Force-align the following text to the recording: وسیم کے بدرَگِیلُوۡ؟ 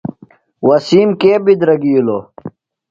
وسیم 0.67 1.09
کے 1.21 1.31
بدرَگِیلُوۡ؟ 1.45 2.21